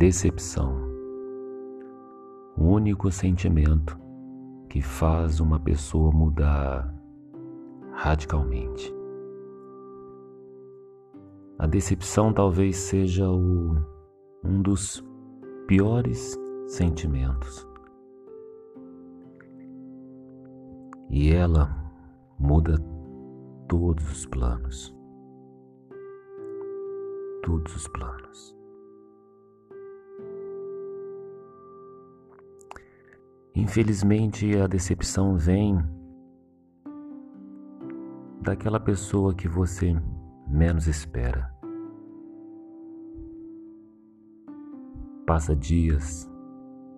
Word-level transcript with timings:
Decepção. 0.00 0.74
O 2.56 2.64
único 2.64 3.12
sentimento 3.12 4.00
que 4.70 4.80
faz 4.80 5.40
uma 5.40 5.60
pessoa 5.60 6.10
mudar 6.10 6.90
radicalmente. 7.92 8.94
A 11.58 11.66
decepção 11.66 12.32
talvez 12.32 12.78
seja 12.78 13.28
o, 13.30 13.76
um 14.42 14.62
dos 14.62 15.04
piores 15.66 16.34
sentimentos. 16.66 17.68
E 21.10 21.30
ela 21.30 21.76
muda 22.38 22.78
todos 23.68 24.10
os 24.10 24.24
planos. 24.24 24.96
Todos 27.42 27.76
os 27.76 27.86
planos. 27.88 28.59
Infelizmente, 33.60 34.56
a 34.56 34.66
decepção 34.66 35.36
vem 35.36 35.78
daquela 38.40 38.80
pessoa 38.80 39.34
que 39.34 39.46
você 39.46 39.94
menos 40.48 40.86
espera. 40.86 41.54
Passa 45.26 45.54
dias, 45.54 46.26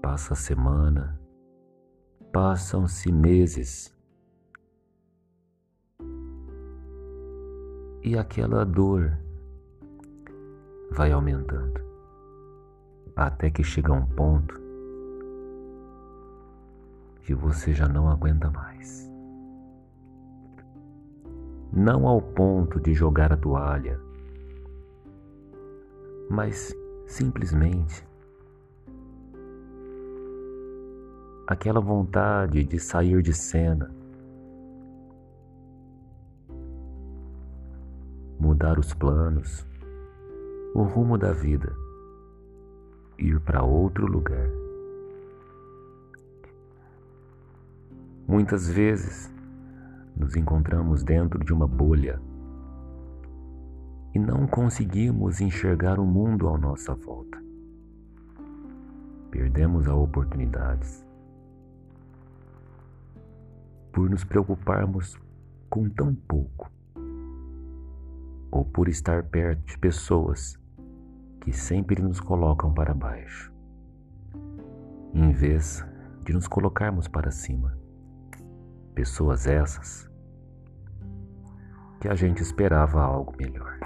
passa 0.00 0.34
semana, 0.34 1.20
passam-se 2.32 3.12
meses. 3.12 3.94
E 8.02 8.16
aquela 8.16 8.64
dor 8.64 9.18
vai 10.90 11.12
aumentando, 11.12 11.84
até 13.14 13.50
que 13.50 13.62
chega 13.62 13.92
um 13.92 14.06
ponto 14.06 14.65
que 17.26 17.34
você 17.34 17.74
já 17.74 17.88
não 17.88 18.08
aguenta 18.08 18.48
mais. 18.48 19.10
Não 21.72 22.06
ao 22.06 22.22
ponto 22.22 22.78
de 22.78 22.94
jogar 22.94 23.32
a 23.32 23.36
toalha, 23.36 24.00
mas 26.30 26.72
simplesmente 27.04 28.06
aquela 31.48 31.80
vontade 31.80 32.62
de 32.62 32.78
sair 32.78 33.20
de 33.22 33.34
cena, 33.34 33.92
mudar 38.38 38.78
os 38.78 38.94
planos, 38.94 39.66
o 40.76 40.84
rumo 40.84 41.18
da 41.18 41.32
vida, 41.32 41.74
ir 43.18 43.40
para 43.40 43.64
outro 43.64 44.06
lugar. 44.06 44.65
Muitas 48.36 48.68
vezes 48.68 49.32
nos 50.14 50.36
encontramos 50.36 51.02
dentro 51.02 51.42
de 51.42 51.54
uma 51.54 51.66
bolha 51.66 52.20
e 54.14 54.18
não 54.18 54.46
conseguimos 54.46 55.40
enxergar 55.40 55.98
o 55.98 56.04
mundo 56.04 56.46
à 56.46 56.58
nossa 56.58 56.94
volta. 56.94 57.42
Perdemos 59.30 59.88
a 59.88 59.94
oportunidades 59.94 61.02
por 63.90 64.10
nos 64.10 64.22
preocuparmos 64.22 65.18
com 65.70 65.88
tão 65.88 66.14
pouco 66.14 66.70
ou 68.50 68.66
por 68.66 68.86
estar 68.86 69.22
perto 69.22 69.64
de 69.64 69.78
pessoas 69.78 70.60
que 71.40 71.54
sempre 71.54 72.02
nos 72.02 72.20
colocam 72.20 72.70
para 72.74 72.92
baixo, 72.92 73.50
em 75.14 75.32
vez 75.32 75.82
de 76.22 76.34
nos 76.34 76.46
colocarmos 76.46 77.08
para 77.08 77.30
cima. 77.30 77.85
Pessoas 78.96 79.46
essas 79.46 80.10
que 82.00 82.08
a 82.08 82.14
gente 82.14 82.42
esperava 82.42 83.02
algo 83.02 83.36
melhor. 83.36 83.78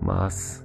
Mas 0.00 0.62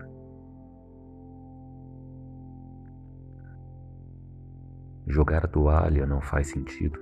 jogar 5.07 5.45
a 5.45 5.47
toalha 5.47 6.05
não 6.05 6.21
faz 6.21 6.49
sentido. 6.49 6.99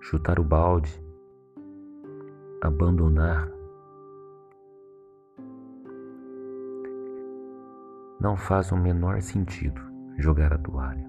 Chutar 0.00 0.40
o 0.40 0.44
balde, 0.44 1.04
abandonar 2.62 3.57
não 8.20 8.36
faz 8.36 8.72
o 8.72 8.76
menor 8.76 9.20
sentido 9.22 9.80
jogar 10.18 10.52
a 10.52 10.58
toalha. 10.58 11.08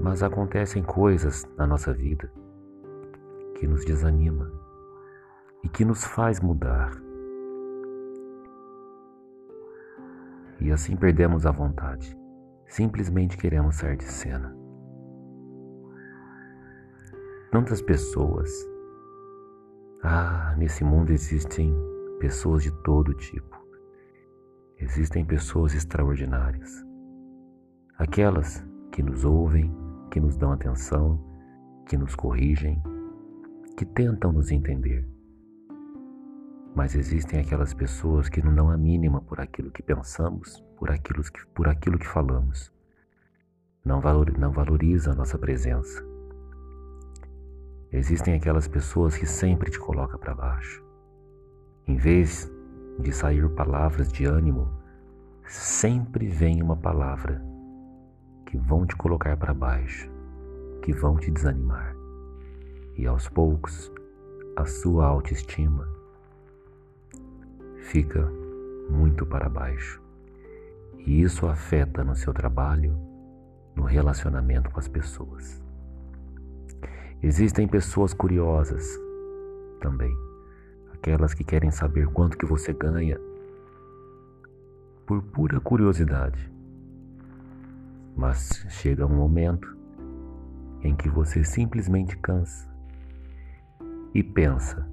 Mas 0.00 0.22
acontecem 0.22 0.82
coisas 0.82 1.44
na 1.56 1.66
nossa 1.66 1.92
vida 1.92 2.30
que 3.58 3.66
nos 3.66 3.84
desanima 3.84 4.50
e 5.62 5.68
que 5.68 5.84
nos 5.84 6.04
faz 6.04 6.40
mudar. 6.40 6.92
E 10.60 10.70
assim 10.70 10.96
perdemos 10.96 11.46
a 11.46 11.50
vontade. 11.50 12.16
Simplesmente 12.66 13.36
queremos 13.36 13.76
sair 13.76 13.96
de 13.96 14.04
cena. 14.04 14.56
Tantas 17.50 17.80
pessoas. 17.82 18.50
Ah, 20.02 20.54
nesse 20.58 20.84
mundo 20.84 21.10
existem 21.10 21.74
pessoas 22.18 22.62
de 22.62 22.70
todo 22.82 23.14
tipo. 23.14 23.63
Existem 24.84 25.24
pessoas 25.24 25.74
extraordinárias. 25.74 26.84
Aquelas 27.96 28.62
que 28.92 29.02
nos 29.02 29.24
ouvem, 29.24 29.74
que 30.10 30.20
nos 30.20 30.36
dão 30.36 30.52
atenção, 30.52 31.18
que 31.88 31.96
nos 31.96 32.14
corrigem, 32.14 32.82
que 33.78 33.86
tentam 33.86 34.30
nos 34.30 34.50
entender. 34.50 35.08
Mas 36.76 36.94
existem 36.94 37.40
aquelas 37.40 37.72
pessoas 37.72 38.28
que 38.28 38.42
não 38.42 38.54
dão 38.54 38.68
a 38.68 38.76
mínima 38.76 39.22
por 39.22 39.40
aquilo 39.40 39.70
que 39.70 39.82
pensamos, 39.82 40.62
por 40.76 40.90
aquilo 40.90 41.22
que, 41.22 41.46
por 41.54 41.66
aquilo 41.66 41.98
que 41.98 42.06
falamos. 42.06 42.70
Não, 43.82 44.02
valor, 44.02 44.36
não 44.36 44.52
valoriza 44.52 45.12
a 45.12 45.14
nossa 45.14 45.38
presença. 45.38 46.04
Existem 47.90 48.34
aquelas 48.34 48.68
pessoas 48.68 49.16
que 49.16 49.24
sempre 49.24 49.70
te 49.70 49.78
colocam 49.78 50.20
para 50.20 50.34
baixo. 50.34 50.84
Em 51.88 51.96
vez 51.96 52.53
de 52.98 53.12
sair 53.12 53.48
palavras 53.50 54.12
de 54.12 54.24
ânimo, 54.24 54.68
sempre 55.46 56.26
vem 56.26 56.62
uma 56.62 56.76
palavra 56.76 57.42
que 58.46 58.56
vão 58.56 58.86
te 58.86 58.96
colocar 58.96 59.36
para 59.36 59.52
baixo, 59.52 60.10
que 60.82 60.92
vão 60.92 61.16
te 61.16 61.30
desanimar. 61.30 61.94
E 62.96 63.06
aos 63.06 63.28
poucos, 63.28 63.92
a 64.56 64.64
sua 64.64 65.06
autoestima 65.06 65.88
fica 67.82 68.30
muito 68.88 69.26
para 69.26 69.48
baixo. 69.48 70.00
E 70.98 71.20
isso 71.20 71.46
afeta 71.46 72.04
no 72.04 72.14
seu 72.14 72.32
trabalho, 72.32 72.96
no 73.74 73.82
relacionamento 73.82 74.70
com 74.70 74.78
as 74.78 74.88
pessoas. 74.88 75.62
Existem 77.22 77.66
pessoas 77.66 78.14
curiosas 78.14 78.98
também 79.80 80.23
aquelas 81.04 81.34
que 81.34 81.44
querem 81.44 81.70
saber 81.70 82.06
quanto 82.06 82.38
que 82.38 82.46
você 82.46 82.72
ganha 82.72 83.20
por 85.04 85.22
pura 85.22 85.60
curiosidade. 85.60 86.50
Mas 88.16 88.64
chega 88.70 89.04
um 89.04 89.14
momento 89.14 89.76
em 90.80 90.96
que 90.96 91.10
você 91.10 91.44
simplesmente 91.44 92.16
cansa 92.16 92.66
e 94.14 94.22
pensa: 94.22 94.88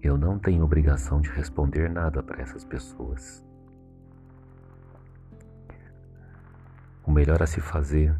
eu 0.00 0.16
não 0.16 0.38
tenho 0.38 0.62
obrigação 0.62 1.20
de 1.20 1.28
responder 1.30 1.90
nada 1.90 2.22
para 2.22 2.40
essas 2.40 2.64
pessoas. 2.64 3.44
O 7.04 7.10
melhor 7.10 7.42
a 7.42 7.46
se 7.48 7.60
fazer 7.60 8.16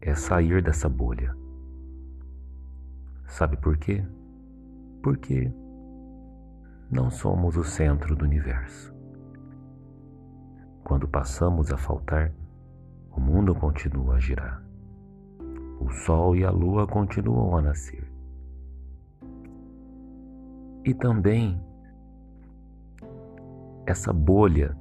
é 0.00 0.14
sair 0.14 0.62
dessa 0.62 0.88
bolha. 0.88 1.36
Sabe 3.26 3.56
por 3.56 3.76
quê? 3.76 4.04
Porque 5.02 5.52
não 6.90 7.10
somos 7.10 7.56
o 7.56 7.64
centro 7.64 8.16
do 8.16 8.24
universo. 8.24 8.94
Quando 10.82 11.06
passamos 11.06 11.70
a 11.70 11.76
faltar, 11.76 12.32
o 13.10 13.20
mundo 13.20 13.54
continua 13.54 14.14
a 14.14 14.18
girar. 14.18 14.62
O 15.80 15.90
sol 15.90 16.34
e 16.34 16.44
a 16.44 16.50
lua 16.50 16.86
continuam 16.86 17.56
a 17.56 17.62
nascer. 17.62 18.10
E 20.84 20.94
também 20.94 21.60
essa 23.86 24.12
bolha 24.12 24.76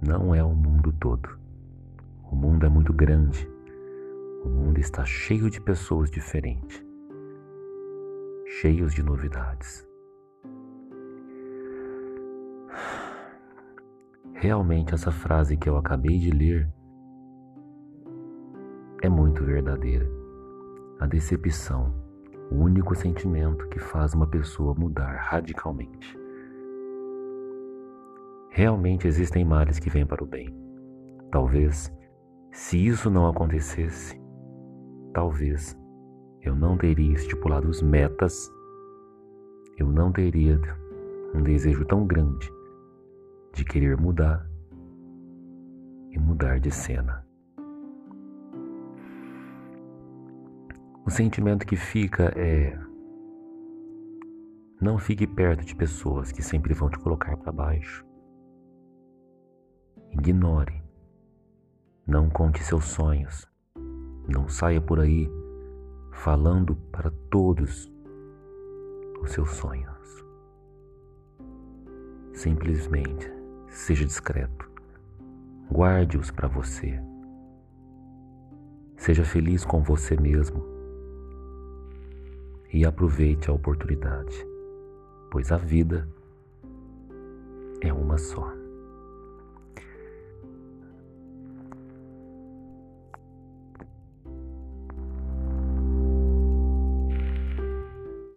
não 0.00 0.34
é 0.34 0.42
o 0.42 0.54
mundo 0.54 0.92
todo. 0.92 1.38
O 2.30 2.34
mundo 2.34 2.66
é 2.66 2.68
muito 2.68 2.92
grande. 2.92 3.48
O 4.44 4.48
mundo 4.48 4.78
está 4.78 5.04
cheio 5.04 5.50
de 5.50 5.60
pessoas 5.60 6.10
diferentes, 6.10 6.84
cheios 8.60 8.94
de 8.94 9.02
novidades. 9.02 9.86
Realmente, 14.32 14.94
essa 14.94 15.10
frase 15.10 15.58
que 15.58 15.68
eu 15.68 15.76
acabei 15.76 16.18
de 16.18 16.30
ler 16.30 16.66
é 19.02 19.10
muito 19.10 19.44
verdadeira. 19.44 20.08
A 21.00 21.06
decepção, 21.06 21.92
o 22.50 22.54
único 22.54 22.94
sentimento 22.94 23.68
que 23.68 23.78
faz 23.78 24.14
uma 24.14 24.26
pessoa 24.26 24.74
mudar 24.74 25.16
radicalmente. 25.16 26.18
Realmente 28.50 29.06
existem 29.06 29.44
males 29.44 29.78
que 29.78 29.90
vêm 29.90 30.06
para 30.06 30.24
o 30.24 30.26
bem. 30.26 30.48
Talvez, 31.30 31.92
se 32.52 32.86
isso 32.86 33.10
não 33.10 33.28
acontecesse, 33.28 34.18
talvez 35.12 35.76
eu 36.46 36.54
não 36.54 36.78
teria 36.78 37.12
estipulado 37.12 37.68
as 37.68 37.82
metas, 37.82 38.48
eu 39.76 39.88
não 39.88 40.12
teria 40.12 40.60
um 41.34 41.42
desejo 41.42 41.84
tão 41.84 42.06
grande 42.06 42.48
de 43.52 43.64
querer 43.64 43.96
mudar 43.96 44.48
e 46.12 46.18
mudar 46.18 46.60
de 46.60 46.70
cena. 46.70 47.26
O 51.04 51.10
sentimento 51.10 51.66
que 51.66 51.76
fica 51.76 52.32
é 52.36 52.78
não 54.80 54.98
fique 54.98 55.26
perto 55.26 55.64
de 55.64 55.74
pessoas 55.74 56.30
que 56.30 56.42
sempre 56.42 56.74
vão 56.74 56.88
te 56.88 56.98
colocar 56.98 57.36
para 57.36 57.50
baixo. 57.50 58.04
Ignore. 60.12 60.82
Não 62.06 62.30
conte 62.30 62.62
seus 62.62 62.84
sonhos. 62.84 63.48
Não 64.28 64.48
saia 64.48 64.80
por 64.80 65.00
aí 65.00 65.28
falando 66.16 66.74
para 66.90 67.10
todos 67.30 67.92
os 69.22 69.30
seus 69.30 69.50
sonhos. 69.50 70.24
Simplesmente 72.32 73.30
seja 73.68 74.04
discreto. 74.04 74.68
Guarde-os 75.70 76.30
para 76.30 76.48
você. 76.48 77.00
Seja 78.96 79.24
feliz 79.24 79.64
com 79.64 79.82
você 79.82 80.16
mesmo 80.16 80.64
e 82.72 82.84
aproveite 82.84 83.50
a 83.50 83.54
oportunidade, 83.54 84.46
pois 85.30 85.52
a 85.52 85.56
vida 85.56 86.08
é 87.80 87.92
uma 87.92 88.18
só. 88.18 88.65